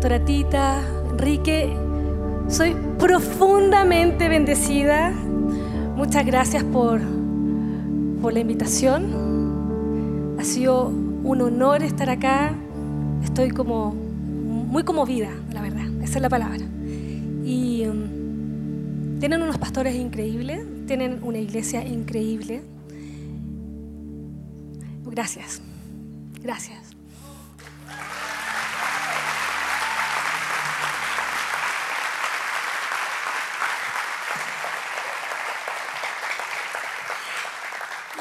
[0.00, 0.80] pastora Tita,
[1.10, 1.76] Enrique.
[2.48, 5.10] Soy profundamente bendecida.
[5.94, 7.02] Muchas gracias por,
[8.22, 10.38] por la invitación.
[10.38, 12.54] Ha sido un honor estar acá.
[13.22, 15.86] Estoy como muy conmovida, la verdad.
[16.02, 16.64] Esa es la palabra.
[17.44, 22.62] Y um, tienen unos pastores increíbles, tienen una iglesia increíble.
[25.04, 25.60] Gracias.
[26.42, 26.79] Gracias.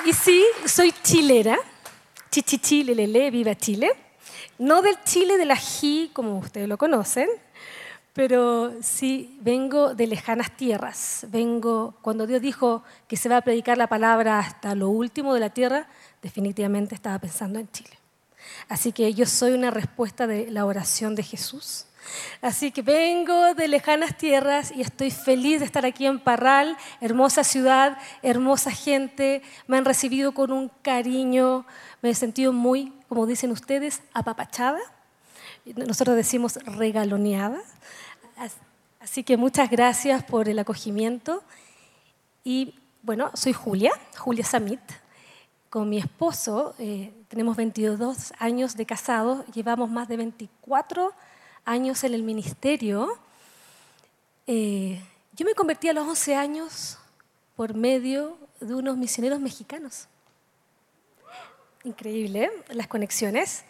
[0.10, 1.56] Y sí, soy chilera,
[2.32, 3.92] chichichi, lelele, viva Chile.
[4.58, 7.30] No del Chile de la ají, como ustedes lo conocen,
[8.14, 11.28] pero sí vengo de lejanas tierras.
[11.30, 15.42] Vengo, cuando Dios dijo que se va a predicar la palabra hasta lo último de
[15.42, 15.88] la tierra,
[16.24, 17.96] definitivamente estaba pensando en Chile.
[18.68, 21.86] Así que yo soy una respuesta de la oración de Jesús.
[22.42, 27.44] Así que vengo de lejanas tierras y estoy feliz de estar aquí en Parral, hermosa
[27.44, 29.42] ciudad, hermosa gente.
[29.68, 31.66] Me han recibido con un cariño,
[32.02, 34.80] me he sentido muy, como dicen ustedes, apapachada.
[35.66, 37.60] Nosotros decimos regaloneada.
[39.00, 41.44] Así que muchas gracias por el acogimiento.
[42.44, 44.80] Y bueno, soy Julia, Julia Samit.
[45.70, 51.29] Con mi esposo eh, tenemos 22 años de casados, llevamos más de 24 años
[51.76, 53.08] en el ministerio.
[54.48, 55.00] Eh,
[55.34, 56.98] yo me convertí a los 11 años
[57.56, 60.08] por medio de unos misioneros mexicanos.
[61.84, 62.52] Increíble, ¿eh?
[62.70, 63.64] las conexiones.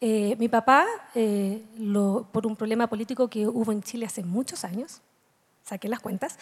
[0.00, 0.86] mi papá,
[2.32, 5.00] por un problema político que hubo en Chile hace muchos años,
[5.64, 6.38] saqué las cuentas,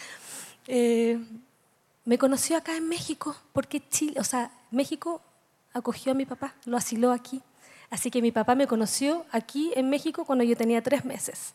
[2.05, 5.21] me conoció acá en México, porque Chile, o sea, México
[5.73, 7.41] acogió a mi papá, lo asiló aquí.
[7.89, 11.53] Así que mi papá me conoció aquí en México cuando yo tenía tres meses.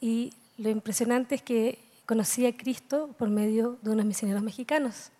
[0.00, 5.10] Y lo impresionante es que conocí a Cristo por medio de unos misioneros mexicanos.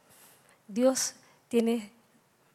[0.69, 1.14] Dios
[1.48, 1.91] tiene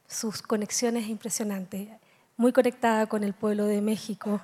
[0.07, 1.89] sus conexiones impresionantes,
[2.37, 4.41] muy conectada con el pueblo de México,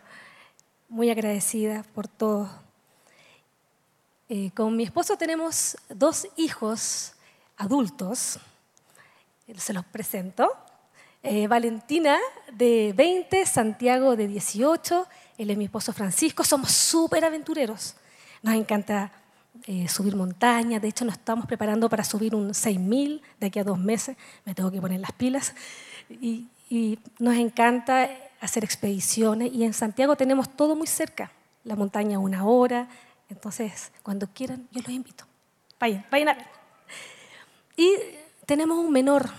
[0.89, 2.49] muy agradecida por todo.
[4.27, 7.13] Eh, con mi esposo tenemos dos hijos
[7.57, 8.39] adultos,
[9.57, 10.51] se los presento.
[11.21, 12.17] Eh, Valentina,
[12.53, 15.05] de 20, Santiago, de 18,
[15.37, 17.95] él es mi esposo Francisco, somos súper aventureros.
[18.41, 19.11] Nos encanta
[19.67, 23.65] eh, subir montañas, de hecho nos estamos preparando para subir un 6000 de aquí a
[23.65, 24.15] dos meses,
[24.45, 25.53] me tengo que poner las pilas.
[26.09, 28.09] Y, y nos encanta
[28.39, 31.31] hacer expediciones y en Santiago tenemos todo muy cerca,
[31.65, 32.87] la montaña una hora,
[33.27, 35.25] entonces cuando quieran yo los invito.
[35.81, 36.45] Vayan, vayan a ver.
[37.75, 37.93] Y
[38.45, 39.29] tenemos un menor.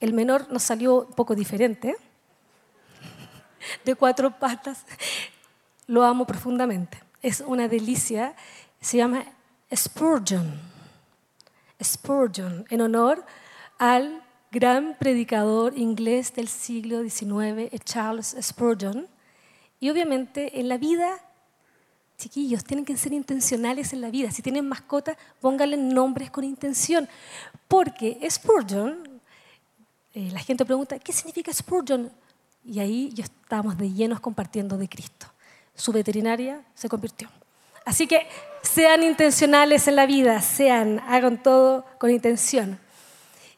[0.00, 1.94] El menor nos salió un poco diferente,
[3.84, 4.84] de cuatro patas.
[5.86, 7.02] Lo amo profundamente.
[7.22, 8.34] Es una delicia.
[8.80, 9.24] Se llama
[9.74, 10.58] Spurgeon.
[11.82, 13.24] Spurgeon, en honor
[13.78, 19.06] al gran predicador inglés del siglo XIX, Charles Spurgeon.
[19.80, 21.20] Y obviamente en la vida
[22.20, 24.30] Chiquillos, tienen que ser intencionales en la vida.
[24.30, 27.08] Si tienen mascota, pónganle nombres con intención.
[27.66, 29.08] Porque Spurgeon,
[30.14, 32.10] eh, la gente pregunta, ¿qué significa Spurgeon?
[32.64, 35.26] Y ahí ya estábamos de llenos compartiendo de Cristo.
[35.74, 37.28] Su veterinaria se convirtió.
[37.84, 38.26] Así que
[38.62, 42.78] sean intencionales en la vida, sean, hagan todo con intención.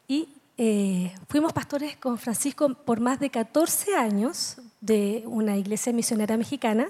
[0.07, 6.37] Y eh, fuimos pastores con Francisco por más de 14 años de una iglesia misionera
[6.37, 6.89] mexicana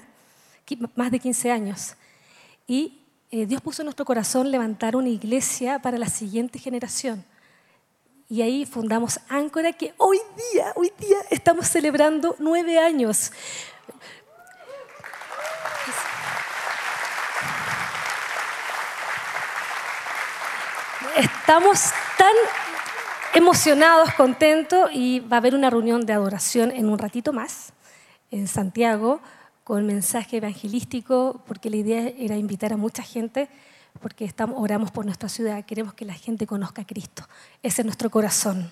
[0.95, 1.95] más de 15 años.
[2.67, 3.01] Y
[3.31, 7.23] eh, Dios puso en nuestro corazón levantar una iglesia para la siguiente generación.
[8.33, 10.17] Y ahí fundamos Áncora, que hoy
[10.51, 13.31] día, hoy día estamos celebrando nueve años.
[21.15, 22.33] Estamos tan
[23.35, 27.71] emocionados, contentos, y va a haber una reunión de adoración en un ratito más
[28.31, 29.21] en Santiago
[29.63, 33.47] con mensaje evangelístico, porque la idea era invitar a mucha gente,
[34.03, 37.23] porque estamos, oramos por nuestra ciudad, queremos que la gente conozca a Cristo.
[37.63, 38.69] Ese es nuestro corazón.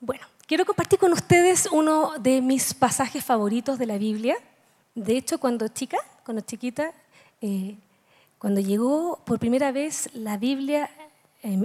[0.00, 4.36] Bueno, quiero compartir con ustedes uno de mis pasajes favoritos de la Biblia.
[4.94, 6.92] De hecho, cuando chica, cuando chiquita,
[7.40, 7.74] eh,
[8.38, 10.88] cuando llegó por primera vez la Biblia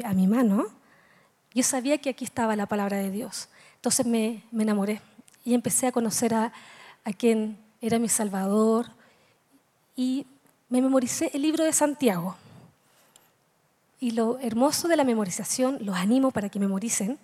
[0.04, 0.66] a mi mano,
[1.54, 3.50] yo sabía que aquí estaba la palabra de Dios.
[3.76, 5.02] Entonces me enamoré
[5.46, 6.52] y empecé a conocer a,
[7.04, 8.88] a quien era mi Salvador,
[10.00, 10.26] y
[10.70, 12.36] me memoricé el libro de Santiago.
[14.00, 17.18] Y lo hermoso de la memorización, los animo para que memoricen,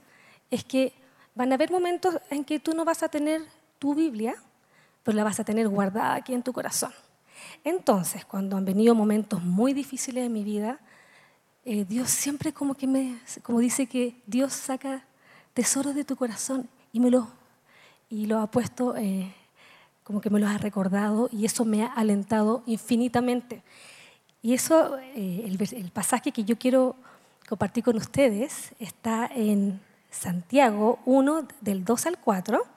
[0.52, 0.94] es que
[1.36, 3.42] van a haber momentos en que tú no vas a tener
[3.80, 4.36] tu Biblia,
[5.04, 6.92] pero la vas a tener guardada aquí en tu corazón.
[7.64, 10.80] Entonces, cuando han venido momentos muy difíciles en mi vida,
[11.64, 15.04] eh, Dios siempre como que me, como dice que Dios saca
[15.54, 17.28] tesoros de tu corazón y me lo,
[18.10, 19.34] y lo ha puesto, eh,
[20.06, 23.64] como que me lo ha recordado y eso me ha alentado infinitamente.
[24.42, 26.96] Y eso, eh, el, pasaje que yo quiero
[27.50, 29.82] compartir con ustedes está en
[30.12, 32.76] Santiago 1, del 2 al 4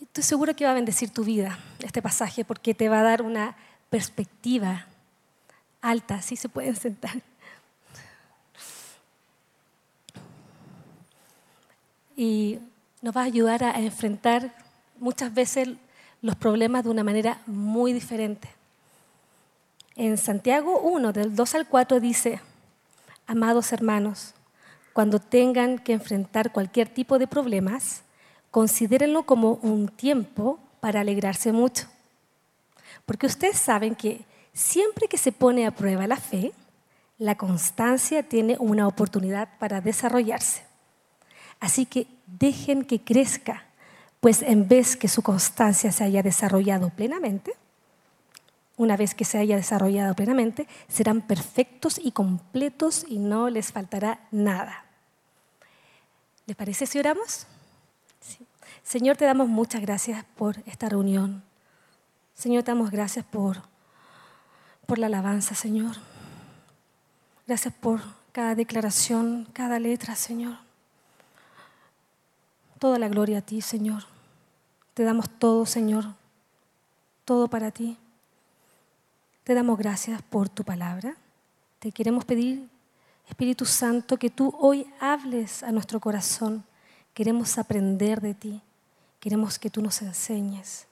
[0.00, 3.22] Estoy seguro que va a bendecir tu vida este pasaje porque te va a dar
[3.22, 3.54] una
[3.90, 4.86] perspectiva
[5.82, 7.22] alta, así se pueden sentar.
[12.16, 12.58] Y
[13.02, 14.52] nos va a ayudar a enfrentar
[15.00, 15.70] muchas veces
[16.22, 18.48] los problemas de una manera muy diferente.
[19.96, 22.40] En Santiago 1, del 2 al 4 dice,
[23.26, 24.34] amados hermanos,
[24.92, 28.02] cuando tengan que enfrentar cualquier tipo de problemas,
[28.50, 31.86] considérenlo como un tiempo para alegrarse mucho.
[33.06, 36.52] Porque ustedes saben que siempre que se pone a prueba la fe,
[37.18, 40.62] la constancia tiene una oportunidad para desarrollarse.
[41.60, 43.64] Así que dejen que crezca,
[44.20, 47.54] pues en vez que su constancia se haya desarrollado plenamente,
[48.76, 54.20] una vez que se haya desarrollado plenamente, serán perfectos y completos y no les faltará
[54.30, 54.84] nada.
[56.46, 57.46] ¿Les parece si oramos?
[58.82, 61.42] Señor, te damos muchas gracias por esta reunión.
[62.34, 63.62] Señor, te damos gracias por,
[64.86, 65.96] por la alabanza, Señor.
[67.46, 68.00] Gracias por
[68.32, 70.69] cada declaración, cada letra, Señor.
[72.80, 74.02] Toda la gloria a ti, Señor.
[74.94, 76.06] Te damos todo, Señor.
[77.24, 77.96] Todo para ti.
[79.44, 81.14] Te damos gracias por tu palabra.
[81.78, 82.68] Te queremos pedir,
[83.28, 86.64] Espíritu Santo, que tú hoy hables a nuestro corazón
[87.14, 88.62] Queremos aprender de ti.
[89.18, 90.86] Queremos que tú nos enseñes.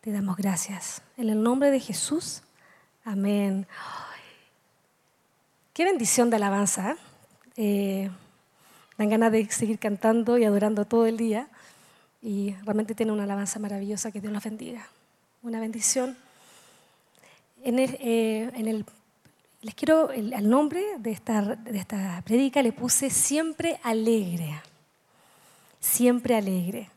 [0.00, 1.02] Te damos gracias.
[1.16, 2.42] En el nombre de Jesús.
[3.04, 3.66] Amén.
[5.72, 6.96] qué bendición de alabanza.
[7.56, 8.10] Eh,
[9.00, 11.48] dan ganas de seguir cantando y adorando todo el día.
[12.22, 14.12] Y realmente tiene una alabanza maravillosa.
[14.12, 14.86] Que Dios la bendiga.
[15.42, 16.16] Una bendición.
[17.64, 18.84] En el, eh, en el
[19.62, 24.60] les quiero, el, al nombre de esta, de esta predica le puse siempre alegre
[25.80, 26.88] siempre alegre.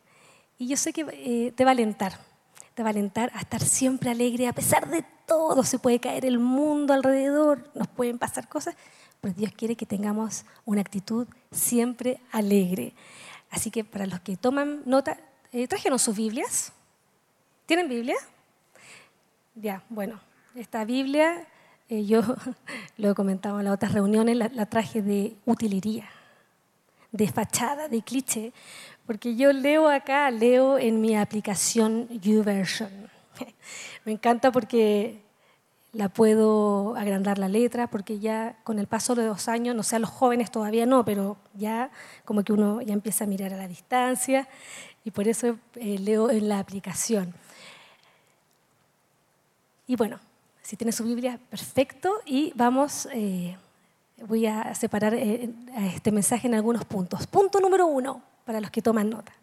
[0.59, 2.19] Y yo sé que eh, te va a alentar,
[2.75, 6.25] te va a alentar a estar siempre alegre, a pesar de todo, se puede caer
[6.25, 8.75] el mundo alrededor, nos pueden pasar cosas,
[9.23, 12.93] pero Dios quiere que tengamos una actitud siempre alegre.
[13.49, 15.17] Así que para los que toman nota,
[15.53, 16.73] eh, trajeron sus Biblias.
[17.65, 18.17] ¿Tienen Biblia?
[19.55, 20.19] Ya, bueno,
[20.55, 21.47] esta Biblia,
[21.87, 22.21] eh, yo
[22.97, 26.09] lo he en las otras reuniones, la traje de utilería
[27.13, 28.51] de fachada, de cliché,
[29.05, 32.89] porque yo leo acá, leo en mi aplicación YouVersion.
[34.05, 35.21] Me encanta porque
[35.93, 39.95] la puedo agrandar la letra, porque ya con el paso de dos años, no sé,
[39.95, 41.91] a los jóvenes todavía no, pero ya
[42.25, 44.47] como que uno ya empieza a mirar a la distancia
[45.05, 47.33] y por eso eh, leo en la aplicación.
[49.85, 50.19] Y bueno,
[50.63, 53.07] si tiene su Biblia, perfecto, y vamos...
[53.13, 53.55] Eh,
[54.27, 55.49] voy a separar eh,
[55.95, 57.27] este mensaje en algunos puntos.
[57.27, 59.33] Punto número uno, para los que toman nota.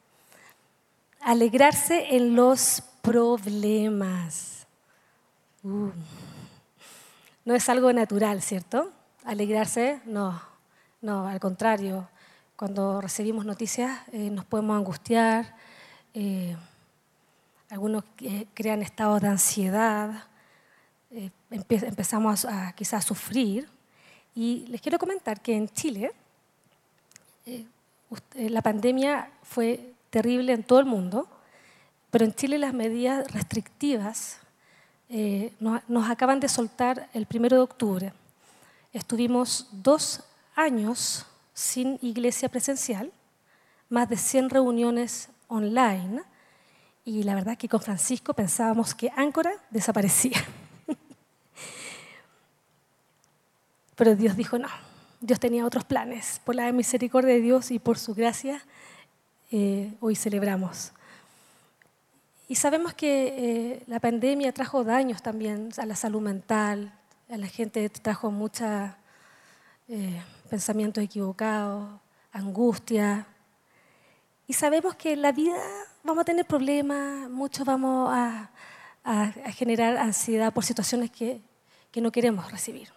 [1.21, 4.67] Alegrarse en los problemas.
[5.63, 5.91] Uh.
[7.51, 8.93] No es algo natural, ¿cierto?
[9.25, 10.41] Alegrarse, no,
[11.03, 12.09] no, al contrario.
[12.55, 15.57] Cuando recibimos noticias eh, nos podemos angustiar,
[16.15, 16.57] eh,
[17.71, 18.05] algunos
[18.55, 20.29] crean estados de ansiedad,
[21.51, 23.69] empezamos a, quizás a sufrir
[24.37, 26.13] y les quiero comentar que en Chile
[27.47, 27.67] eh,
[28.37, 31.29] eh, la pandemia fue terrible en todo el mundo,
[32.13, 34.40] pero en Chile las medidas restrictivas
[35.13, 38.13] eh, nos, acaban de soltar el primero de octubre.
[38.93, 40.23] Estuvimos dos
[40.55, 43.11] años sin iglesia presencial,
[43.89, 46.23] más de 100 reuniones online,
[47.05, 50.39] y la verdad que con Francisco pensábamos que Áncora desaparecía.
[53.97, 54.69] Pero Dios dijo no.
[55.21, 56.41] Dios tenía otros planes.
[56.45, 58.63] Por la misericordia de Dios y por su gracia,
[59.51, 60.93] eh, hoy celebramos.
[62.51, 66.93] Y sabemos que eh, la pandemia trajo daños también a la salud mental,
[67.29, 68.91] a la gente trajo muchos
[69.87, 71.89] eh, pensamientos equivocados,
[72.33, 73.25] angustia.
[74.49, 75.63] Y sabemos que en la vida
[76.03, 78.51] vamos a tener problemas, muchos vamos a,
[79.53, 81.41] generar ansiedad por situaciones que
[81.95, 82.89] no queremos recibir.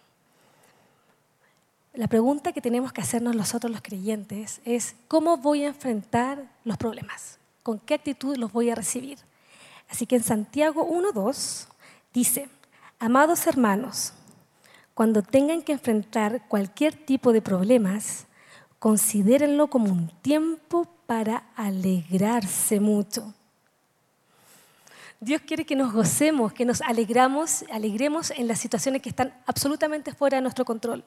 [1.92, 6.76] La pregunta que tenemos que hacernos nosotros los creyentes es, ¿cómo voy a enfrentar los
[6.76, 7.38] problemas?
[7.64, 9.18] con qué actitud los voy a recibir.
[9.88, 11.66] Así que en Santiago 1.2
[12.12, 12.48] dice,
[12.98, 14.12] amados hermanos,
[14.94, 18.26] cuando tengan que enfrentar cualquier tipo de problemas,
[18.78, 23.34] considérenlo como un tiempo para alegrarse mucho.
[25.20, 30.12] Dios quiere que nos gocemos, que nos alegramos, alegremos en las situaciones que están absolutamente
[30.12, 31.02] fuera de nuestro control.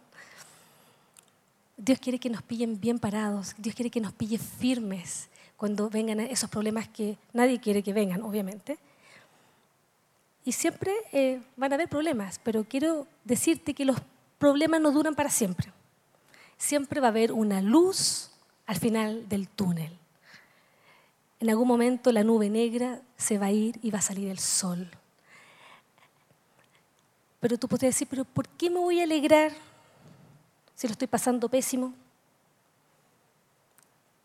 [1.78, 6.20] Dios quiere que nos pillen bien parados, Dios quiere que nos pille firmes cuando vengan
[6.20, 8.78] esos problemas que nadie quiere que vengan, obviamente.
[10.46, 13.98] Y siempre eh, van a haber problemas, pero quiero decirte que los
[14.38, 15.74] problemas no duran para siempre.
[16.58, 18.32] Siempre va a haber una luz
[18.68, 19.98] al final del túnel.
[21.40, 24.40] En algún momento la nube negra se va a ir y va a salir el
[24.40, 24.90] sol.
[27.40, 29.52] Pero tú puedes decir, pero ¿por qué me voy a alegrar
[30.76, 31.94] si lo estoy pasando pésimo?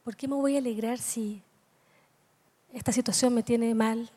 [0.04, 1.42] ¿Por qué me voy a alegrar si
[2.72, 4.10] esta situación me tiene mal?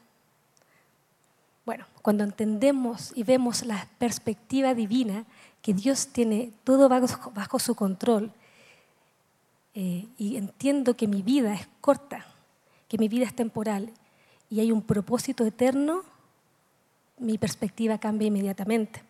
[1.63, 5.25] Bueno, cuando entendemos y vemos la perspectiva divina,
[5.61, 8.31] que Dios tiene todo bajo, su control,
[9.75, 12.25] eh, y entiendo que mi vida es corta,
[12.87, 13.91] que mi vida es temporal
[14.49, 16.03] y hay un propósito eterno,
[17.19, 19.03] mi perspectiva cambia inmediatamente.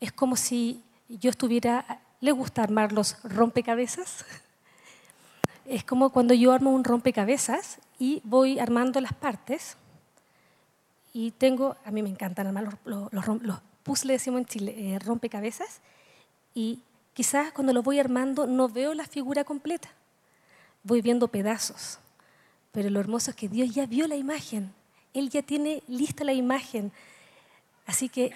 [0.00, 4.24] Es como si yo estuviera, ¿le gusta armar los rompecabezas?
[5.68, 9.76] Es como cuando yo armo un rompecabezas y voy armando las partes
[11.12, 15.80] y tengo, a mí me encantan armar los, los, puzzles, decimos en Chile, eh, rompecabezas,
[16.54, 16.80] y
[17.12, 19.90] quizás cuando lo voy armando no veo la figura completa,
[20.84, 21.98] voy viendo pedazos.
[22.72, 24.72] Pero lo hermoso es que Dios ya vio la imagen,
[25.12, 26.92] Él ya tiene lista la imagen.
[27.84, 28.32] Así que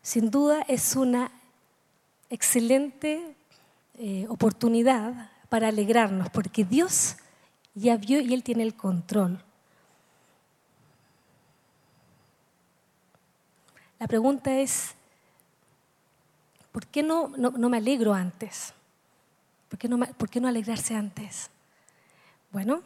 [0.00, 1.30] sin duda es una
[2.30, 3.34] excelente
[3.98, 7.16] eh, oportunidad para alegrarnos, porque Dios
[7.74, 9.42] ya vio y Él tiene el control.
[13.98, 14.94] La pregunta es,
[16.72, 18.74] ¿por qué no, no, me alegro antes?
[19.68, 21.50] ¿Por qué, no, ¿Por qué no alegrarse antes?
[22.52, 22.82] Bueno,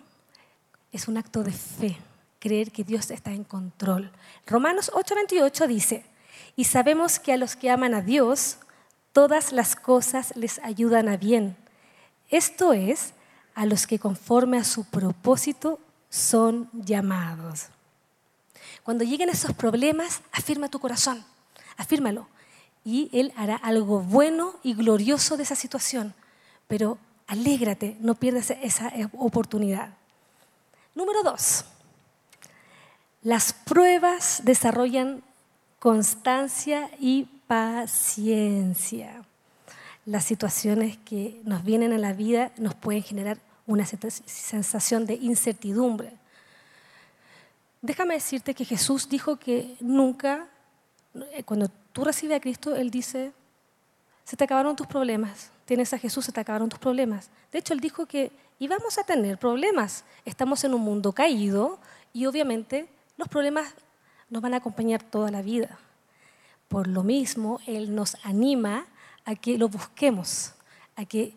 [0.92, 1.96] es un acto de fe,
[2.38, 4.12] creer que Dios está en control.
[4.46, 6.04] Romanos 8:28 dice,
[6.56, 8.58] y sabemos que a los que aman a Dios,
[9.12, 11.56] todas las cosas les ayudan a bien.
[12.30, 13.12] Esto es,
[13.54, 17.66] a los que conforme a su propósito son llamados.
[18.82, 21.24] Cuando lleguen esos problemas, afirma tu corazón,
[21.76, 22.28] afírmalo.
[22.84, 26.14] Y Él hará algo bueno y glorioso de esa situación.
[26.66, 29.94] Pero alégrate, no pierdas esa oportunidad.
[30.94, 31.64] Número dos,
[33.22, 35.22] las pruebas desarrollan
[35.78, 39.24] constancia y paciencia.
[40.10, 46.10] Las situaciones que nos vienen a la vida nos pueden generar una sensación de incertidumbre.
[47.80, 50.48] Déjame decirte que Jesús dijo que nunca,
[51.14, 53.32] eh, cuando tú recibes a Cristo, Él dice,
[54.24, 57.30] se te acabaron tus problemas, tienes a Jesús, se te acabaron tus problemas.
[57.52, 60.02] De hecho, Él dijo que íbamos a tener problemas.
[60.24, 61.78] Estamos en un mundo caído
[62.12, 63.72] y obviamente los problemas
[64.28, 65.78] nos van a acompañar toda la vida.
[66.66, 68.86] Por lo mismo, Él nos anima
[69.24, 70.52] a que lo busquemos,
[70.96, 71.34] a que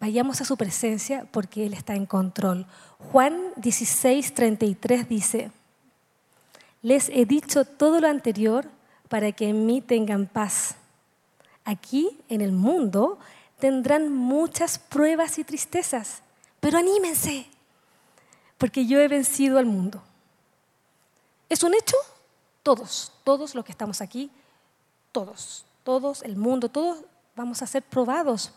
[0.00, 2.66] vayamos a su presencia porque Él está en control.
[3.12, 5.50] Juan 16, 33 dice,
[6.82, 8.68] les he dicho todo lo anterior
[9.08, 10.76] para que en mí tengan paz.
[11.64, 13.18] Aquí, en el mundo,
[13.58, 16.22] tendrán muchas pruebas y tristezas,
[16.58, 17.46] pero anímense,
[18.56, 20.02] porque yo he vencido al mundo.
[21.48, 21.96] ¿Es un hecho?
[22.62, 24.30] Todos, todos los que estamos aquí,
[25.12, 28.52] todos, todos, el mundo, todos vamos a ser probados.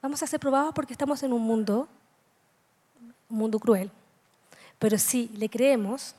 [0.00, 1.88] Vamos a ser probados porque estamos en un mundo,
[3.28, 3.90] un mundo cruel.
[4.78, 6.14] Pero si le creemos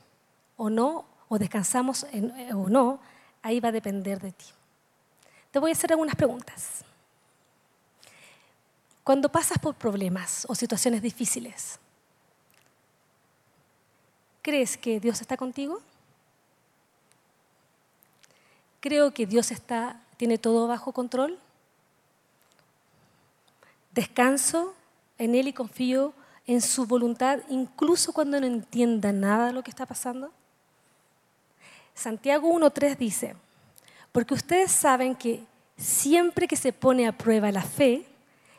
[0.56, 2.06] o no, o descansamos
[2.54, 3.00] o no,
[3.42, 4.46] ahí va a depender de ti.
[5.50, 6.84] Te voy a hacer algunas preguntas.
[9.04, 11.78] Cuando pasas por problemas o situaciones difíciles,
[14.40, 15.80] ¿crees que Dios está contigo?
[18.84, 21.38] Creo que Dios está, tiene todo bajo control.
[23.94, 24.74] Descanso
[25.16, 26.12] en Él y confío
[26.46, 30.30] en su voluntad, incluso cuando no entienda nada de lo que está pasando.
[31.94, 33.36] Santiago 1.3 dice,
[34.12, 35.42] porque ustedes saben que
[35.78, 38.04] siempre que se pone a prueba la fe,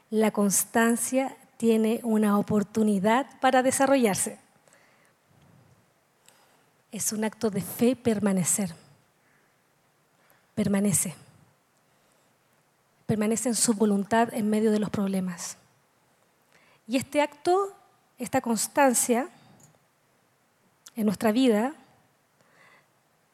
[0.10, 4.40] la constancia tiene una oportunidad para desarrollarse.
[6.92, 8.85] Es un acto de fe permanecer.
[10.56, 11.14] Permanece.
[13.06, 15.58] Permanece en su voluntad en medio de los problemas.
[16.88, 17.76] Y este acto,
[18.18, 19.30] esta constancia,
[20.96, 21.74] en nuestra vida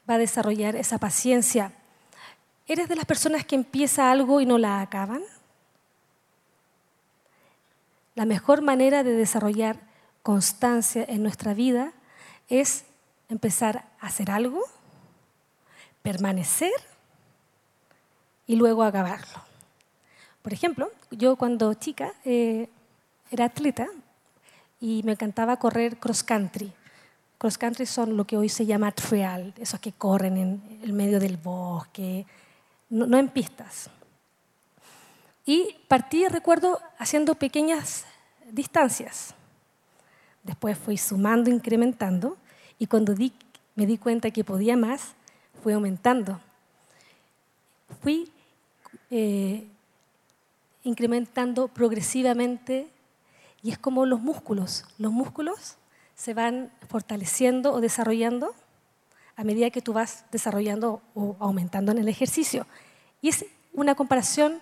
[0.10, 1.74] va a desarrollar esa paciencia.
[2.68, 5.22] ¿Eres de las personas que empieza algo y no la acaban?
[8.16, 9.78] La mejor manera de desarrollar
[10.24, 11.94] constancia en nuestra vida
[12.50, 12.84] es
[13.30, 14.62] empezar a hacer algo,
[16.02, 16.72] permanecer
[18.52, 19.40] y luego acabarlo.
[20.42, 22.68] Por ejemplo, yo cuando chica eh,
[23.32, 23.88] era atleta
[24.82, 26.70] y me encantaba correr cross country.
[27.38, 31.18] Cross country son lo que hoy se llama trail, esos que corren en el medio
[31.18, 32.26] del bosque,
[32.90, 33.90] no, en pistas.
[35.46, 38.04] Y partí, recuerdo, haciendo pequeñas
[38.52, 39.34] distancias.
[40.44, 42.36] Después fui sumando, incrementando,
[42.78, 43.16] y cuando
[43.76, 45.14] me di cuenta que podía más,
[45.64, 46.42] fui aumentando.
[48.02, 48.30] Fui
[49.12, 49.68] eh,
[50.84, 52.88] incrementando progresivamente,
[53.62, 54.86] y es como los músculos.
[54.98, 55.78] Los músculos
[56.16, 58.56] se van fortaleciendo o desarrollando
[59.36, 62.66] a medida que tú vas desarrollando o aumentando en el ejercicio.
[63.22, 64.62] Y es una comparación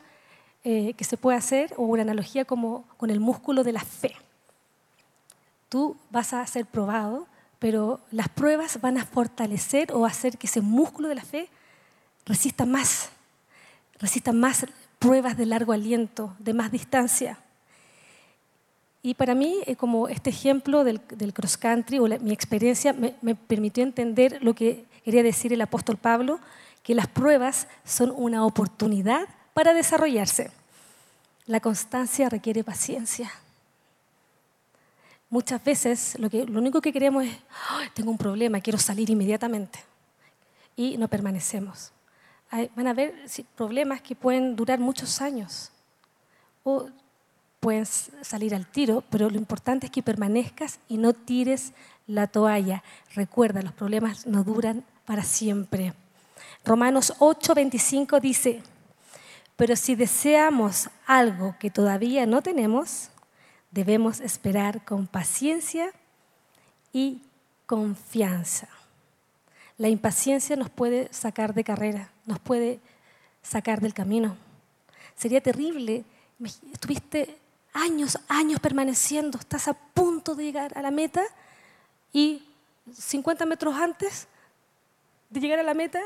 [0.64, 4.16] eh, que se puede hacer o una analogía como con el músculo de la fe.
[5.70, 7.28] Tú vas a ser probado,
[7.60, 11.50] pero las pruebas van a fortalecer o hacer que ese músculo de la fe
[12.26, 13.10] resista más,
[14.00, 14.66] resista más
[14.98, 17.40] pruebas de largo aliento, de más distancia.
[19.02, 21.02] Y para mí, eh, como este ejemplo del,
[21.34, 25.98] cross country o mi experiencia me, me, permitió entender lo que quería decir el apóstol
[25.98, 26.40] Pablo,
[26.84, 30.52] que las pruebas son una oportunidad para desarrollarse.
[31.46, 33.32] La constancia requiere paciencia.
[35.30, 37.36] Muchas veces lo, que, lo único que queremos es,
[37.94, 39.80] tengo un problema, quiero salir inmediatamente.
[40.76, 41.92] Y no permanecemos.
[42.52, 43.14] Van a haber
[43.56, 45.72] problemas que pueden durar muchos años.
[46.64, 46.90] O
[47.60, 51.74] puedes salir al tiro, pero lo importante es que permanezcas y no tires
[52.08, 52.84] la toalla.
[53.14, 55.94] Recuerda, los problemas no duran para siempre.
[56.66, 58.64] Romanos 8:25 dice,
[59.56, 63.10] pero si deseamos algo que todavía no tenemos,
[63.72, 65.92] debemos esperar con paciencia
[66.94, 67.22] y
[67.66, 68.68] confianza.
[69.78, 72.80] La impaciencia nos puede sacar de carrera, nos puede
[73.42, 74.38] sacar del camino.
[75.16, 76.06] Sería terrible,
[76.72, 77.38] estuviste
[77.74, 81.24] años, años permaneciendo, estás a punto de llegar a la meta
[82.14, 82.44] y
[82.94, 84.28] 50 metros antes
[85.30, 86.00] de llegar a la meta,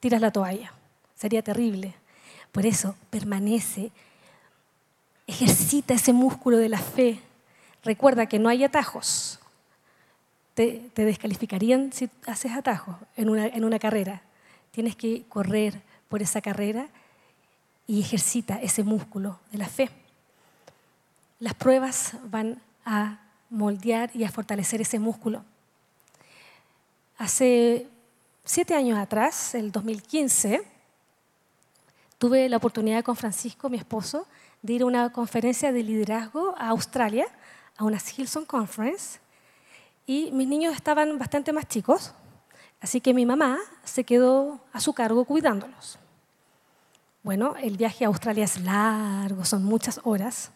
[0.00, 0.72] tiras la toalla.
[1.16, 1.94] Sería terrible.
[2.52, 3.90] Por eso, permanece,
[5.26, 7.20] ejercita ese músculo de la fe.
[7.84, 9.40] Recuerda que no hay atajos.
[10.54, 14.22] Te, descalificarían si haces atajos en una, en una carrera.
[14.72, 16.88] Tienes que correr por esa carrera
[17.86, 19.90] y ejercita ese músculo de la fe.
[21.38, 25.44] Las pruebas van a moldear y a fortalecer ese músculo.
[27.18, 27.86] Hace
[28.44, 30.62] siete años atrás, el 2015,
[32.18, 34.26] tuve la oportunidad con Francisco, mi esposo,
[34.62, 37.26] de ir a una conferencia de liderazgo a Australia,
[37.76, 39.20] a una Hilson Conference,
[40.06, 42.14] y mis niños estaban bastante más chicos,
[42.82, 45.98] así que mi mamá se quedó a su cargo cuidándolos.
[47.22, 50.50] Bueno, el viaje a Australia es largo, son muchas horas.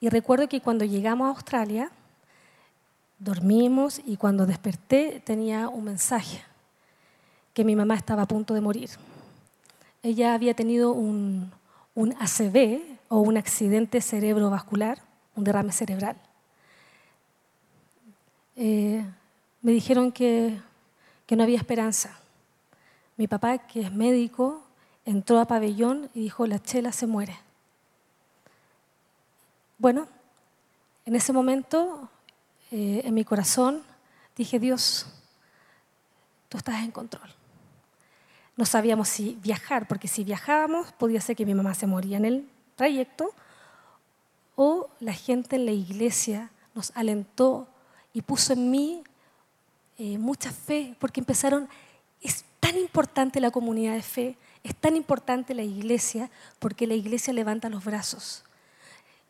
[0.00, 1.92] Y recuerdo que cuando llegamos a Australia,
[3.18, 6.42] dormimos y cuando desperté tenía un mensaje,
[7.52, 8.90] que mi mamá estaba a punto de morir.
[10.02, 11.52] Ella había tenido un,
[11.94, 14.98] un ACV o un accidente cerebrovascular,
[15.36, 16.16] un derrame cerebral.
[18.56, 19.04] Eh,
[19.62, 20.58] me dijeron que,
[21.30, 22.18] que no había esperanza.
[23.16, 24.64] Mi papá, que es médico,
[25.04, 27.38] entró a pabellón y dijo, la chela se muere.
[29.78, 30.08] Bueno,
[31.04, 32.10] en ese momento,
[32.72, 33.84] eh, en mi corazón,
[34.34, 35.06] dije, Dios,
[36.48, 37.30] tú estás en control.
[38.56, 42.24] No sabíamos si viajar, porque si viajábamos podía ser que mi mamá se moría en
[42.24, 43.32] el trayecto,
[44.56, 47.68] o la gente en la iglesia nos alentó
[48.12, 49.04] y puso en mí
[50.02, 51.68] eh, mucha fe, porque empezaron,
[52.22, 57.34] es tan importante la comunidad de fe, es tan importante la iglesia porque la iglesia
[57.34, 58.42] levanta los brazos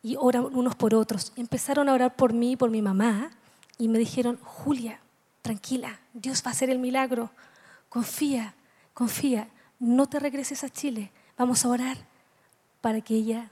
[0.01, 1.33] y oran unos por otros.
[1.35, 3.31] Empezaron a orar por mí y por mi mamá
[3.77, 5.01] y me dijeron, Julia,
[5.41, 7.31] tranquila, Dios va a hacer el milagro.
[7.89, 8.53] Confía,
[8.93, 11.11] confía, no te regreses a Chile.
[11.37, 11.97] Vamos a orar
[12.79, 13.51] para que ella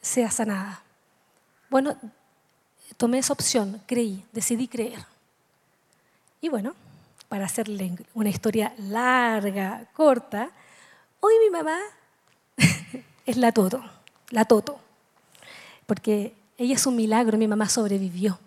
[0.00, 0.84] sea sanada.
[1.68, 1.96] Bueno,
[2.96, 5.11] tomé esa opción, creí, decidí creer.
[6.42, 6.74] Y bueno,
[7.30, 10.50] para hacerle una historia larga, corta,
[11.24, 11.78] Hoy mi mamá
[13.26, 13.80] es la Toto,
[14.30, 14.80] la Toto,
[15.86, 18.40] porque ella es un milagro, mi mamá sobrevivió.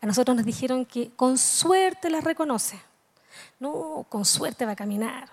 [0.00, 2.80] a nosotros nos dijeron que con suerte las reconoce.
[3.58, 5.28] No, con suerte va a caminar.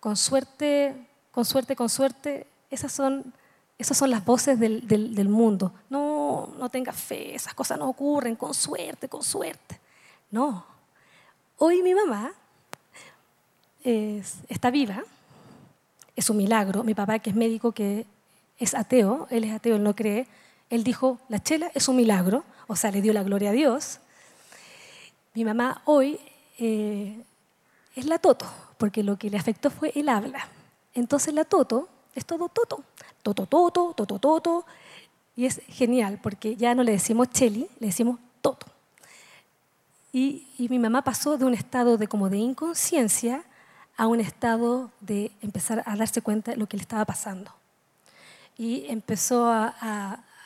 [0.00, 0.96] Con suerte,
[1.30, 2.48] con suerte, con suerte.
[2.70, 3.32] Esas son,
[3.78, 5.72] esas son las voces del, del mundo.
[5.90, 8.34] No, no tenga fe, esas cosas no ocurren.
[8.34, 9.78] Con suerte, con suerte.
[10.32, 10.73] No.
[11.56, 12.32] Hoy mi mamá
[13.82, 15.02] está viva.
[16.16, 16.84] Es un milagro.
[16.84, 18.06] Mi papá, que es médico, que
[18.58, 20.26] es ateo, él es ateo, él no cree.
[20.70, 24.00] Él dijo, la chela es un milagro, o sea, le dio la gloria a Dios.
[25.34, 26.18] Mi mamá hoy
[26.58, 27.22] eh,
[27.94, 28.46] es la Toto,
[28.78, 30.48] porque lo que le afectó fue el habla.
[30.94, 32.82] Entonces la Toto es todo Toto,
[33.22, 34.66] Toto, Toto, Toto, Toto,
[35.36, 38.66] y es genial, porque ya no le decimos Cheli, le decimos Toto.
[40.14, 43.42] Y, y, mi mamá pasó de un estado de como de inconsciencia
[43.96, 47.50] a un estado de empezar a darse cuenta de lo que le estaba pasando.
[48.56, 49.74] Y empezó a,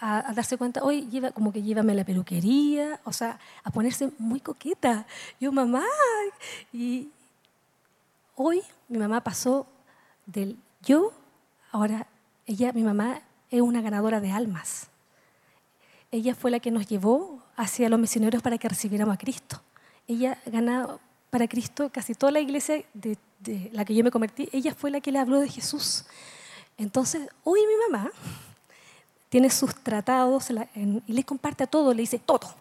[0.01, 4.11] a, darse cuenta, hoy lleva, como que llévame a la peluquería, o sea, a ponerse
[4.19, 5.05] muy coqueta.
[5.39, 5.85] Yo, mamá,
[6.73, 7.11] y
[8.37, 9.67] hoy mi mamá pasó
[10.25, 11.13] del yo,
[11.73, 12.07] ahora
[12.47, 14.89] ella, mi mamá, es una ganadora de almas.
[16.11, 19.61] Ella fue la que nos llevó hacia los misioneros para que recibiéramos a Cristo.
[20.07, 24.49] Ella ganó para Cristo casi toda la iglesia de, de la que yo me convertí,
[24.53, 26.05] ella fue la que le habló de Jesús.
[26.79, 28.11] Entonces, hoy mi mamá
[29.29, 30.49] tiene sus tratados
[31.07, 32.55] y le comparte a todo, le dice todo.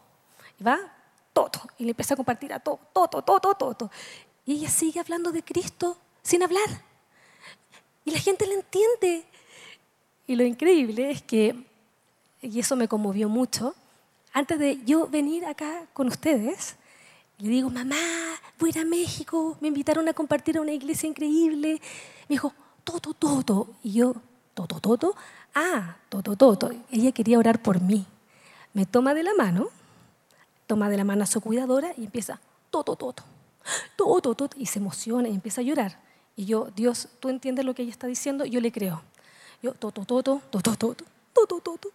[0.60, 0.79] Y va,
[1.31, 1.51] todo.
[1.77, 3.91] Y le empieza a compartir a todo, todo, todo, todo, todo.
[4.45, 6.81] Y ella sigue hablando de Cristo sin hablar.
[8.03, 9.25] Y la gente le entiende.
[10.25, 11.55] Y lo increíble es que,
[12.41, 13.75] y eso me conmovió mucho,
[14.38, 16.76] antes de yo venir acá con ustedes,
[17.39, 17.95] le digo, mamá,
[18.60, 21.82] voy a ir a México, me invitaron a compartir a una iglesia increíble.
[22.30, 23.67] Me dijo, todo, todo.
[23.82, 24.13] Y yo,
[24.54, 25.15] todo, todo.
[25.56, 26.71] Ah, todo, todo.
[26.91, 28.06] Ella quería orar por mí.
[28.73, 29.69] Me toma de la mano,
[30.67, 33.15] toma de la mano a su cuidadora y empieza, todo, todo,
[34.56, 36.00] y se emociona y empieza a llorar.
[36.36, 38.45] Y yo, Dios, ¿tú entiendes lo que ella está diciendo?
[38.45, 39.02] Yo le creo.
[39.63, 41.91] Yo, todo, todo, todo, todo, todo, todo,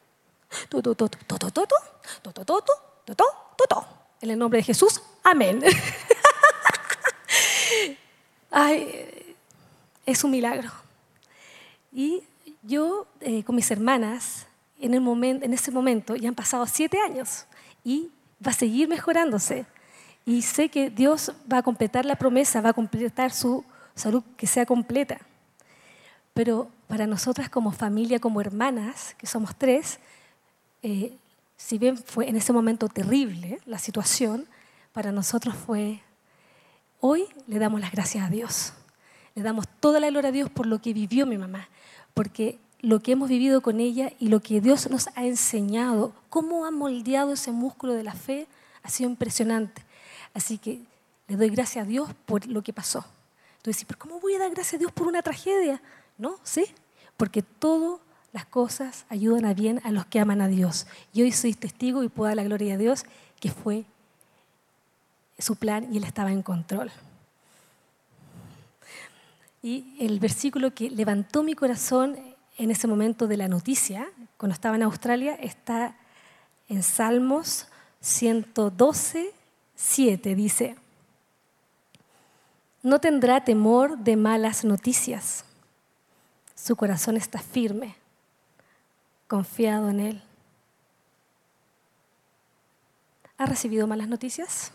[4.21, 5.63] En el nombre de Jesús, amén.
[8.51, 9.37] Ay,
[10.07, 10.71] es un milagro.
[11.93, 12.23] Y
[12.63, 14.47] yo eh, con mis hermanas,
[14.79, 17.47] en, el momento, en ese momento, ya han pasado siete años
[17.85, 18.11] y
[18.45, 19.67] va a seguir mejorándose.
[20.25, 24.47] Y sé que Dios va a completar la promesa, va a completar su salud que
[24.47, 25.19] sea completa.
[26.35, 29.99] Pero para nosotras como familia, como hermanas, que somos tres,
[30.83, 31.17] eh,
[31.57, 34.47] si bien fue en ese momento terrible la situación,
[34.93, 36.01] para nosotros fue,
[37.01, 38.73] hoy le damos las gracias a Dios.
[39.35, 41.69] Le damos toda la gloria a Dios por lo que vivió mi mamá,
[42.15, 46.67] porque lo que hemos vivido con ella y lo que Dios nos ha enseñado, cómo
[46.67, 48.49] ha moldeado ese músculo de la fe,
[48.83, 49.83] ha sido impresionante.
[50.35, 50.81] Así que
[51.29, 53.05] le doy gracias a Dios por lo que pasó.
[53.59, 55.81] Entonces, ¿pero cómo voy a dar gracias a Dios por una tragedia?
[56.19, 56.35] ¿No?
[56.43, 56.65] ¿Sí?
[57.17, 58.01] Porque todas
[58.33, 60.87] las cosas ayudan a bien a los que aman a Dios.
[61.13, 63.05] Y hoy soy testigo y puedo dar la gloria a Dios
[63.41, 63.85] que fue
[65.39, 66.91] su plan y Él estaba en control.
[69.63, 72.17] Y el versículo que levantó mi corazón
[72.59, 75.97] en ese momento de la noticia, cuando estaba en Australia, está
[76.69, 77.69] en Salmos
[78.01, 79.33] 112,
[79.77, 80.35] 7.
[80.35, 80.77] Dice,
[82.83, 85.45] no tendrá temor de malas noticias.
[86.55, 87.95] Su corazón está firme,
[89.33, 90.23] confiado en Él.
[93.39, 94.73] ¿Ha recibido malas noticias?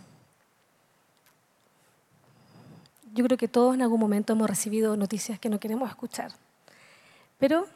[3.14, 6.32] Yo creo que todos en algún momento hemos recibido noticias que no queremos escuchar.
[7.38, 7.68] Pero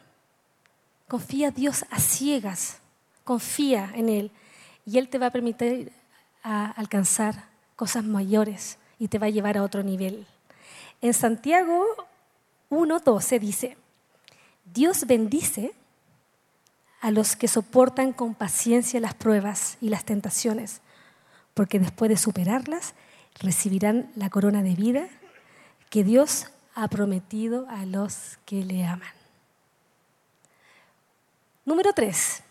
[1.06, 2.80] confía en Dios a ciegas,
[3.22, 4.32] confía en Él
[4.84, 5.92] y Él te va a permitir
[6.42, 7.44] alcanzar
[7.76, 10.26] cosas mayores y te va a llevar a otro nivel.
[11.00, 11.84] En Santiago
[12.70, 13.76] 1.12 dice,
[14.64, 15.76] Dios bendice
[17.02, 20.80] a los que soportan con paciencia las pruebas y las tentaciones,
[21.52, 22.94] porque después de superarlas
[23.40, 25.08] recibirán la corona de vida
[25.90, 29.10] que Dios ha prometido a los que le aman.
[31.64, 32.44] Número tres,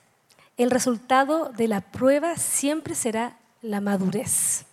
[0.58, 4.66] el resultado de la prueba siempre será la madurez.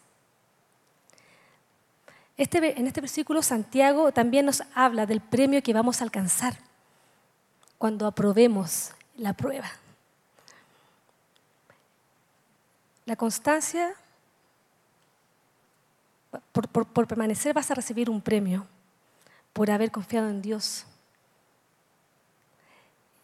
[2.37, 6.59] Este, en este versículo Santiago también nos habla del premio que vamos a alcanzar
[7.79, 9.71] cuando aprobemos la prueba.
[13.05, 13.95] La constancia
[16.53, 18.67] por, permanecer vas a recibir un premio
[19.53, 20.87] por haber confiado en Dios.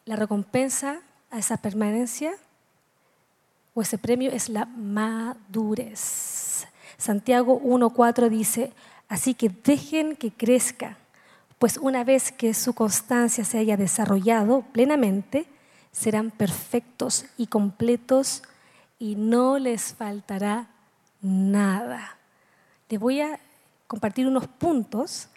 [0.04, 2.32] La recompensa a esa permanencia
[3.74, 6.66] o ese premio es la madurez.
[6.96, 8.72] Santiago 1.4 dice,
[9.08, 10.96] así que dejen que crezca,
[11.58, 15.46] pues una vez que su constancia se haya desarrollado plenamente,
[15.94, 18.42] serán perfectos y completos
[18.98, 20.66] y no les faltará
[21.22, 22.18] nada.
[22.88, 23.38] Les voy a
[23.86, 25.28] compartir unos puntos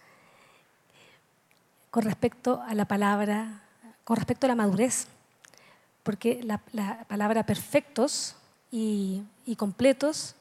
[1.91, 3.61] con respecto a la palabra,
[4.03, 5.07] con respecto a la madurez,
[6.01, 6.57] porque la,
[7.07, 8.35] palabra perfectos
[8.71, 9.23] y,
[9.57, 10.35] completos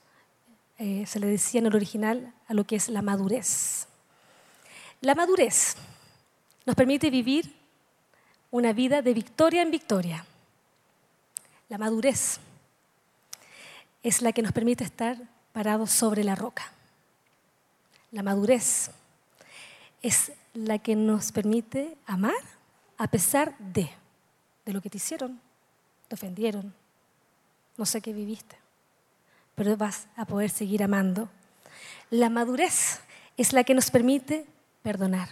[0.79, 3.87] eh, se le decía en el original a lo que es la madurez.
[5.03, 5.77] La madurez
[6.65, 7.56] nos permite vivir
[8.51, 10.25] una vida de victoria en victoria.
[11.69, 12.39] La madurez
[14.03, 15.19] es la que nos permite estar
[15.53, 16.73] parados sobre la roca.
[18.13, 18.91] La madurez
[20.03, 22.35] es la que nos permite amar
[22.99, 23.91] a pesar de,
[24.65, 25.41] de lo que te hicieron,
[26.09, 26.73] te ofendieron,
[27.77, 28.57] no sé qué viviste,
[29.55, 31.29] pero vas a poder seguir amando.
[32.11, 33.01] La madurez
[33.37, 34.47] es la que nos permite
[34.83, 35.29] perdonar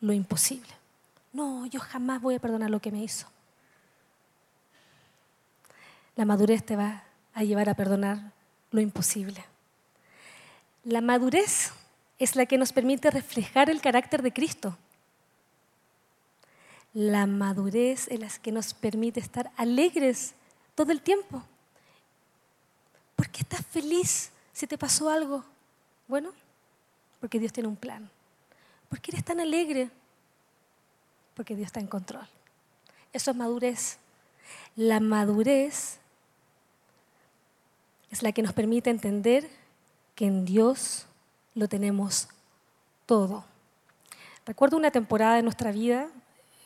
[0.00, 0.68] lo imposible.
[1.34, 3.26] No, yo jamás voy a perdonar lo que me hizo.
[6.14, 7.02] La madurez te va
[7.34, 8.32] a llevar a perdonar
[8.70, 9.44] lo imposible.
[10.84, 11.72] La madurez
[12.20, 14.78] es la que nos permite reflejar el carácter de Cristo.
[16.92, 20.34] La madurez es la que nos permite estar alegres
[20.76, 21.42] todo el tiempo.
[23.16, 25.44] ¿Por qué estás feliz si te pasó algo?
[26.06, 26.30] Bueno,
[27.18, 28.08] porque Dios tiene un plan.
[28.88, 29.90] ¿Por qué eres tan alegre?
[31.34, 32.26] Porque Dios está en control.
[33.12, 33.98] Eso es madurez.
[34.76, 35.98] La madurez
[38.10, 39.48] es la que nos permite entender
[40.14, 41.06] que en Dios
[41.54, 42.28] lo tenemos
[43.06, 43.44] todo.
[44.46, 46.08] Recuerdo una temporada de nuestra vida,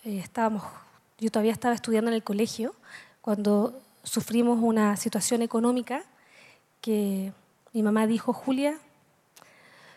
[0.05, 0.63] eh, estábamos,
[1.19, 2.75] yo todavía estaba estudiando en el colegio,
[3.21, 6.03] cuando sufrimos una situación económica
[6.81, 7.33] que
[7.73, 8.79] mi mamá dijo, Julia,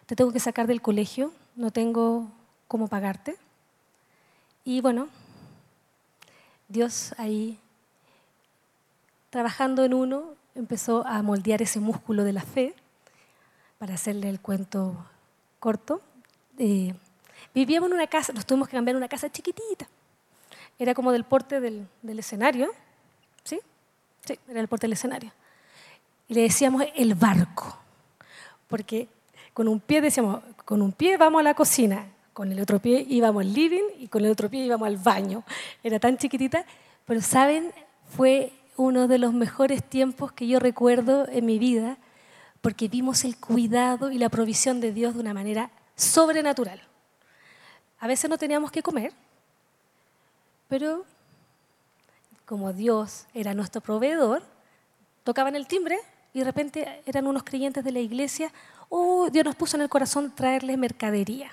[0.06, 2.30] te tengo que sacar del colegio, no tengo
[2.68, 3.38] cómo pagarte.
[4.64, 5.10] Y bueno,
[6.68, 7.60] Dios ahí,
[9.30, 12.76] trabajando en uno, empezó a moldear ese músculo de la fe
[13.80, 14.96] para hacerle el cuento
[15.60, 16.02] corto,
[16.60, 16.94] eh,
[17.54, 19.88] vivíamos en una casa, nos tuvimos que cambiar una casa chiquitita.
[20.78, 22.72] Era como del porte del, escenario,
[23.44, 23.60] ¿sí?
[24.26, 25.32] Sí, era el porte del escenario.
[26.28, 27.78] Y le decíamos el barco,
[28.68, 29.08] porque
[29.54, 33.06] con un pie decíamos, con un pie vamos a la cocina, con el otro pie
[33.10, 35.44] íbamos al living y con el otro pie íbamos al baño.
[35.84, 36.66] Era tan chiquitita,
[37.06, 37.74] pero saben,
[38.16, 41.98] fue uno de los mejores tiempos que yo recuerdo en mi vida
[42.62, 46.82] porque vimos el cuidado y la provisión de Dios de una manera sobrenatural.
[48.00, 49.14] A veces no teníamos que comer,
[50.68, 51.06] pero
[52.46, 54.44] como Dios era nuestro proveedor,
[55.24, 56.00] tocaban el timbre
[56.34, 58.52] y de repente eran unos creyentes de la iglesia,
[58.90, 61.52] oh, Dios nos puso en el corazón traerles mercadería.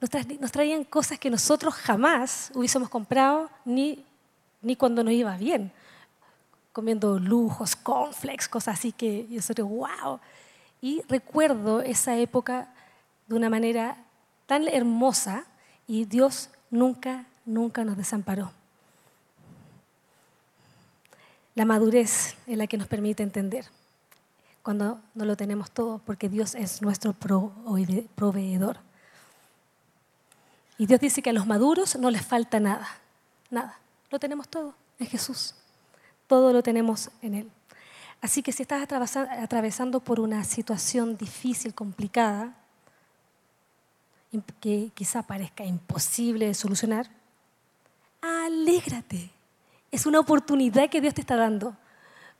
[0.00, 4.04] Nos traían cosas que nosotros jamás hubiésemos comprado ni,
[4.60, 5.72] ni cuando nos iba bien
[6.76, 10.20] comiendo lujos, cornflakes, cosas así que soy wow.
[10.82, 12.68] Y recuerdo esa época
[13.26, 13.96] de una manera
[14.44, 15.46] tan hermosa
[15.86, 18.52] y Dios nunca, nunca nos desamparó.
[21.54, 23.64] La madurez es la que nos permite entender
[24.62, 28.85] cuando no lo tenemos todo, porque Dios es nuestro proveedor.
[30.78, 32.88] Y Dios dice que a los maduros no les falta nada,
[33.50, 33.78] nada.
[34.10, 35.54] Lo tenemos todo en Jesús.
[36.26, 37.50] Todo lo tenemos en Él.
[38.20, 42.54] Así que si estás atravesando por una situación difícil, complicada,
[44.60, 47.08] que quizá parezca imposible de solucionar,
[48.20, 49.30] alégrate.
[49.90, 51.76] Es una oportunidad que Dios te está dando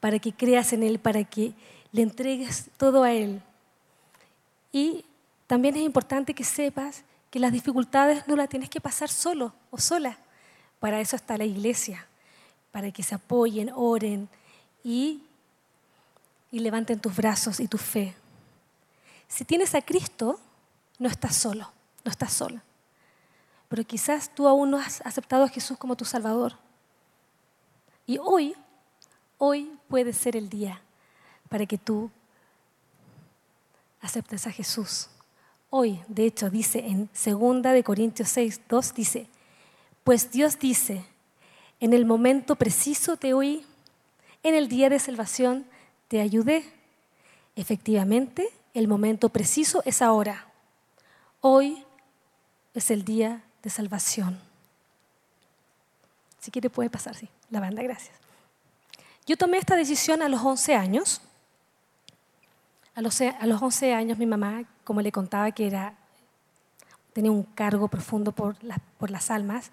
[0.01, 1.55] para que creas en Él, para que
[1.93, 3.41] le entregues todo a Él.
[4.73, 5.05] Y
[5.47, 9.79] también es importante que sepas que las dificultades no las tienes que pasar solo o
[9.79, 10.19] sola.
[10.79, 12.07] Para eso está la iglesia
[12.77, 14.29] para que se apoyen, oren
[14.85, 15.23] y,
[16.51, 18.15] y levanten tus brazos y tu fe.
[19.29, 20.39] Si tienes a Cristo,
[20.99, 21.73] no estás solo,
[22.05, 22.63] no estás sola.
[23.71, 26.59] Pero quizás tú aún no has aceptado a Jesús como tu Salvador.
[28.07, 28.55] Y hoy,
[29.39, 30.83] hoy puede ser el día
[31.49, 32.11] para que tú
[34.03, 35.09] aceptes a Jesús.
[35.79, 39.27] Hoy, de hecho, dice en 2 de Corintios 6, 2, dice,
[40.05, 41.05] pues Dios dice,
[41.81, 43.63] en el momento preciso te oí,
[44.43, 45.67] en el día de salvación
[46.09, 46.65] te ayudé.
[47.57, 50.47] Efectivamente, el momento preciso es ahora.
[51.43, 51.85] Hoy
[52.73, 54.41] es el día de salvación.
[56.41, 57.29] Si quiere puede pasar, sí.
[57.51, 58.17] La banda, gracias.
[59.27, 61.21] Yo tomé esta decisión a los 11 años.
[62.97, 65.95] A los, a los 11 años mi mamá, como le contaba que era,
[67.13, 68.57] tenía un cargo profundo por,
[68.99, 69.71] por las almas,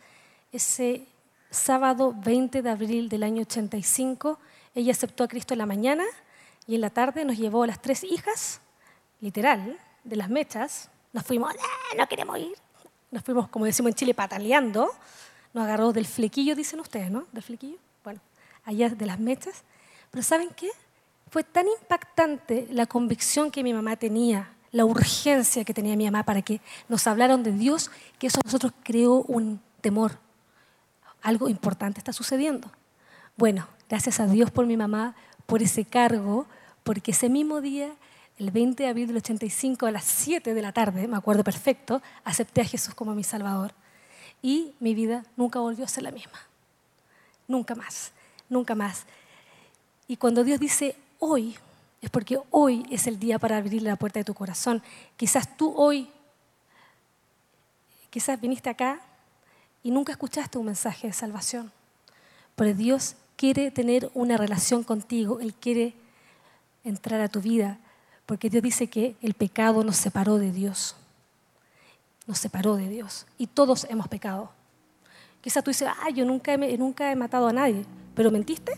[0.52, 1.08] ese
[1.50, 4.40] sábado 20 de abril del año 85,
[4.76, 6.04] ella aceptó a Cristo en la mañana
[6.68, 8.60] y en la tarde nos llevó a las tres hijas,
[9.22, 10.90] literal, de las mechas.
[11.14, 12.58] Nos fuimos, ah, no queremos ir.
[13.10, 14.92] Nos fuimos, como decimos en Chile, pataleando.
[15.54, 17.26] Nos agarró del flequillo, dicen ustedes, ¿no?
[17.32, 17.78] Del flequillo.
[18.04, 18.20] Bueno,
[18.66, 19.64] allá de las mechas.
[20.12, 20.70] Pero ¿saben qué?
[21.34, 26.22] Fue tan impactante la convicción que mi mamá tenía, la urgencia que tenía mi mamá
[26.22, 30.20] para que nos hablaran de Dios, que eso a nosotros creó un temor.
[31.24, 32.72] Algo importante está sucediendo.
[33.36, 35.16] Bueno, gracias a Dios por mi mamá,
[35.48, 36.46] por ese cargo,
[36.84, 37.96] porque ese mismo día,
[38.38, 42.04] el 20 de abril del 85, a las 7 de la tarde, me acuerdo perfecto,
[42.24, 43.74] acepté a Jesús como mi Salvador.
[44.44, 46.38] Y mi vida nunca volvió a ser la misma.
[47.48, 48.12] Nunca más,
[48.50, 49.08] nunca más.
[50.08, 51.56] Y cuando Dios dice hoy,
[52.02, 54.84] es porque hoy es el día para abrir la puerta de tu corazón.
[55.16, 56.10] Quizás tú hoy,
[58.10, 59.00] quizás viniste acá
[59.82, 61.72] y nunca escuchaste un mensaje de salvación.
[62.56, 65.94] Pero Dios quiere tener una relación contigo, Él quiere
[66.84, 67.80] entrar a tu vida,
[68.26, 70.98] porque Dios dice que el pecado nos separó de Dios.
[72.28, 73.26] Nos separó de Dios.
[73.38, 74.52] Y todos hemos pecado.
[75.40, 78.78] Quizás tú dices, ah, yo nunca he, nunca he matado a nadie, pero ¿mentiste?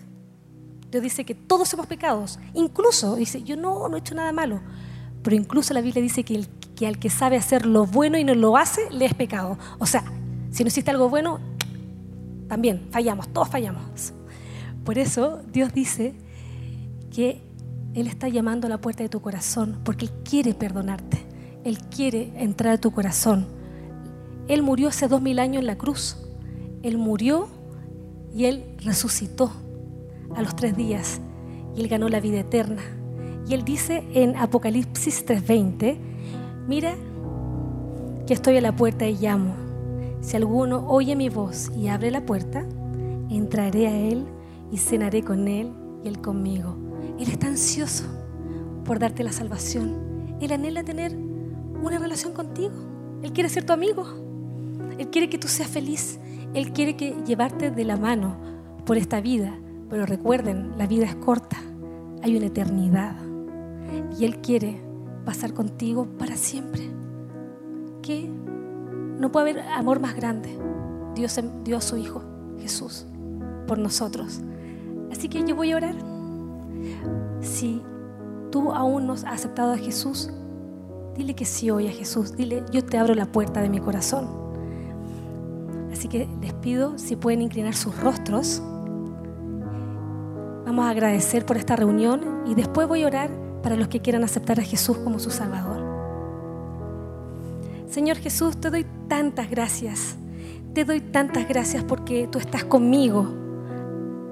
[0.96, 2.24] Dios dice que todos hemos pecado.
[2.54, 4.62] Incluso, dice, yo no, he hecho nada malo.
[5.24, 8.34] Pero incluso la Biblia dice que, que al que sabe hacer lo bueno y no
[8.34, 9.58] lo hace, le es pecado.
[9.78, 10.06] O sea,
[10.52, 11.42] si no hiciste algo bueno,
[12.48, 14.14] también fallamos, todos fallamos.
[14.86, 16.16] Por eso Dios dice
[17.12, 17.42] que
[17.94, 21.26] Él está llamando a la puerta de tu corazón, porque Él quiere perdonarte,
[21.66, 23.48] Él quiere entrar a tu corazón.
[24.48, 26.16] Él murió hace dos mil años en la cruz,
[26.84, 27.50] Él murió
[28.34, 29.52] y Él resucitó
[30.36, 31.22] a los tres días
[31.76, 32.82] y Él ganó la vida eterna.
[33.48, 35.98] Y Él dice en Apocalipsis 3:20,
[36.68, 36.96] mira
[38.26, 39.56] que estoy a la puerta y llamo.
[40.22, 42.66] Si alguno oye mi voz y abre la puerta,
[43.30, 44.26] entraré a Él
[44.72, 45.72] y cenaré con Él
[46.04, 46.76] y Él conmigo.
[47.20, 48.06] Él está ansioso
[48.84, 50.38] por darte la salvación.
[50.42, 52.74] Él anhela tener una relación contigo.
[53.22, 54.06] Él quiere ser tu amigo.
[54.98, 56.20] Él quiere que tú seas feliz.
[56.54, 58.36] Él quiere que llevarte de la mano
[58.86, 59.58] por esta vida.
[59.90, 61.58] Pero recuerden, la vida es corta.
[62.24, 63.16] Hay una eternidad.
[64.18, 64.82] Y Él quiere
[65.26, 66.82] pasar contigo para siempre.
[68.02, 68.30] Que
[69.20, 70.58] no puede haber amor más grande.
[71.16, 72.22] Dios dio a su Hijo,
[72.60, 73.06] Jesús,
[73.68, 74.42] por nosotros.
[75.12, 75.96] Así que yo voy a orar.
[77.42, 77.82] Si
[78.52, 80.30] tú aún no has aceptado a Jesús,
[81.16, 82.36] dile que sí hoy a Jesús.
[82.36, 84.28] Dile, yo te abro la puerta de mi corazón.
[85.92, 88.62] Así que les pido si pueden inclinar sus rostros.
[90.76, 93.30] Vamos a agradecer por esta reunión y después voy a orar
[93.64, 95.82] para los que quieran aceptar a Jesús como su Salvador.
[97.90, 100.18] Señor Jesús, te doy tantas gracias.
[100.74, 103.26] Te doy tantas gracias porque tú estás conmigo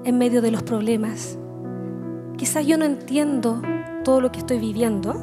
[0.04, 1.38] en medio de los problemas.
[2.36, 3.62] Quizás yo no entiendo
[4.04, 5.14] todo lo que estoy viviendo.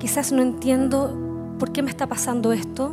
[0.00, 2.92] Quizás no entiendo por qué me está pasando esto.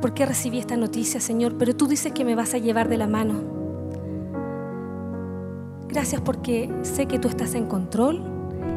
[0.00, 1.56] ¿Por qué recibí esta noticia, Señor?
[1.58, 3.53] Pero tú dices que me vas a llevar de la mano.
[5.94, 8.20] Gracias porque sé que tú estás en control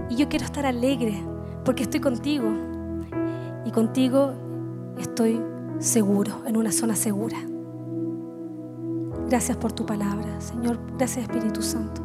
[0.07, 1.19] y yo quiero estar alegre
[1.65, 2.47] porque estoy contigo.
[3.65, 4.33] Y contigo
[4.99, 5.41] estoy
[5.79, 7.39] seguro, en una zona segura.
[9.27, 10.77] Gracias por tu palabra, Señor.
[10.95, 12.03] Gracias Espíritu Santo.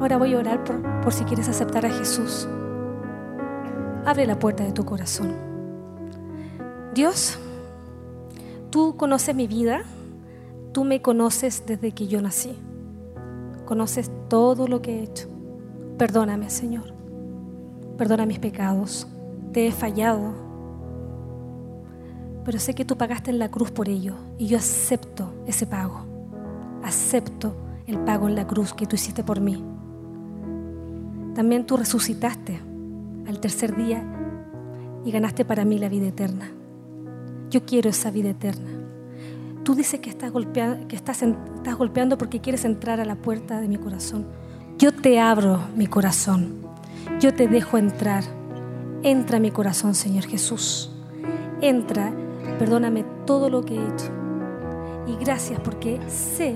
[0.00, 2.48] Ahora voy a orar por, si quieres aceptar a Jesús.
[4.06, 5.30] Abre la puerta de tu corazón.
[6.94, 7.38] Dios,
[8.70, 9.82] tú conoces mi vida,
[10.72, 12.56] tú me conoces desde que yo nací.
[13.64, 15.28] Conoces todo lo que he hecho.
[15.98, 16.92] Perdóname, Señor.
[17.96, 19.06] Perdona mis pecados.
[19.52, 20.44] Te he fallado
[22.44, 26.04] pero sé que tú pagaste en la cruz por ello y yo acepto ese pago.
[26.82, 27.56] Acepto
[27.86, 29.64] el pago en la cruz que tú hiciste por mí.
[31.34, 32.60] También tú resucitaste
[33.26, 34.04] al tercer día
[35.04, 36.52] y ganaste para mí la vida eterna.
[37.50, 38.70] Yo quiero esa vida eterna.
[39.64, 41.24] Tú dices que estás, golpeando, que estás,
[41.76, 44.26] golpeando porque quieres entrar a la puerta de mi corazón.
[44.78, 46.60] Yo te abro mi corazón.
[47.20, 48.24] Yo te dejo entrar.
[49.02, 50.90] Entra a mi corazón, Señor Jesús.
[51.60, 52.12] Entra
[52.58, 54.10] Perdóname todo lo que he hecho.
[55.06, 56.54] Y gracias porque sé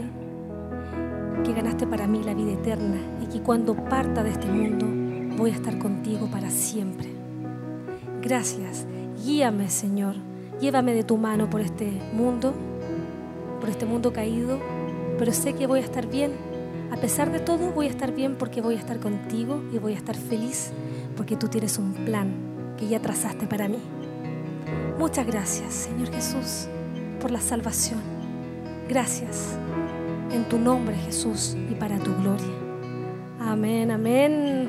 [1.44, 4.86] que ganaste para mí la vida eterna y que cuando parta de este mundo
[5.36, 7.08] voy a estar contigo para siempre.
[8.22, 8.86] Gracias.
[9.24, 10.14] Guíame, Señor.
[10.60, 12.54] Llévame de tu mano por este mundo,
[13.60, 14.58] por este mundo caído,
[15.18, 16.32] pero sé que voy a estar bien
[16.90, 19.92] A pesar de todo, voy a estar bien porque voy a estar contigo y voy
[19.92, 20.70] a estar feliz
[21.16, 22.32] porque tú tienes un plan
[22.78, 23.78] que ya trazaste para mí.
[24.98, 26.66] Muchas gracias, Señor Jesús,
[27.20, 28.00] por la salvación.
[28.88, 29.56] Gracias
[30.32, 32.54] en tu nombre, Jesús, y para tu gloria.
[33.40, 34.68] Amén, amén.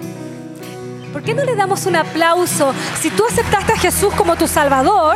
[1.13, 2.73] ¿Por qué no le damos un aplauso?
[2.99, 5.15] Si tú aceptaste a Jesús como tu Salvador,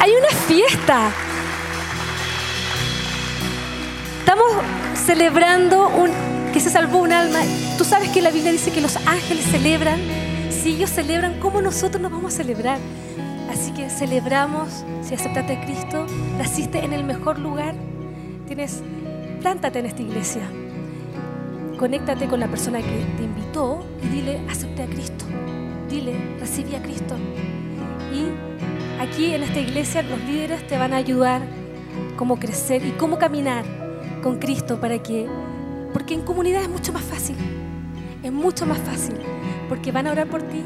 [0.00, 1.10] hay una fiesta.
[4.38, 4.64] Estamos
[4.94, 6.10] celebrando un,
[6.52, 7.40] que se salvó un alma.
[7.76, 9.98] Tú sabes que la Biblia dice que los ángeles celebran.
[10.48, 12.78] Si ellos celebran, ¿cómo nosotros nos vamos a celebrar?
[13.50, 16.06] Así que celebramos, si aceptaste a Cristo,
[16.38, 17.74] naciste en el mejor lugar,
[18.46, 18.80] tienes,
[19.40, 20.42] plántate en esta iglesia.
[21.76, 25.24] Conéctate con la persona que te invitó y dile, acepté a Cristo.
[25.90, 27.16] Dile, recibí a Cristo.
[28.14, 31.42] Y aquí en esta iglesia los líderes te van a ayudar
[32.16, 33.77] cómo crecer y cómo caminar
[34.22, 35.26] con Cristo para que,
[35.92, 37.36] porque en comunidad es mucho más fácil,
[38.22, 39.16] es mucho más fácil,
[39.68, 40.62] porque van a orar por ti,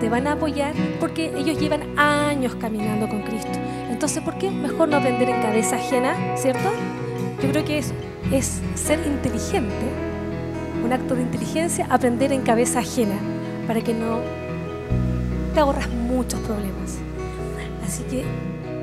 [0.00, 3.58] te van a apoyar, porque ellos llevan años caminando con Cristo.
[3.90, 6.70] Entonces, ¿por qué mejor no aprender en cabeza ajena, cierto?
[7.42, 7.92] Yo creo que es,
[8.32, 9.86] es ser inteligente,
[10.84, 13.16] un acto de inteligencia, aprender en cabeza ajena,
[13.66, 14.20] para que no
[15.54, 16.98] te ahorras muchos problemas.
[17.86, 18.24] Así que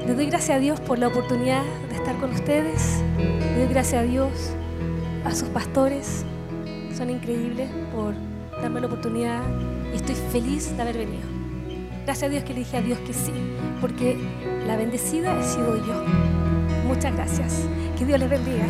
[0.06, 3.01] le doy gracias a Dios por la oportunidad de estar con ustedes.
[3.18, 4.32] Le doy gracias a Dios,
[5.26, 6.26] a sus pastores.
[6.95, 8.14] Son increíbles por
[8.62, 9.41] darme la oportunidad
[9.93, 11.24] y estoy feliz de haber venido.
[12.06, 13.32] Gracias a Dios que le dije a Dios que sí,
[13.80, 14.18] porque
[14.68, 16.04] la bendecida he sido yo.
[16.86, 17.66] Muchas gracias.
[17.97, 18.66] Que Dios les bendiga.